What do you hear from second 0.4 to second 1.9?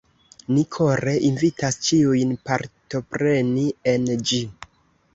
Ni kore invitas